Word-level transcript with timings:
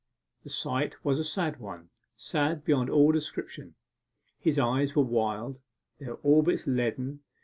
The 0.43 0.49
sight 0.49 0.95
was 1.05 1.19
a 1.19 1.23
sad 1.23 1.59
one 1.59 1.89
sad 2.15 2.65
beyond 2.65 2.89
all 2.89 3.11
description. 3.11 3.75
His 4.39 4.57
eyes 4.57 4.95
were 4.95 5.03
wild, 5.03 5.59
their 5.99 6.15
orbits 6.23 6.65
leaden. 6.65 7.19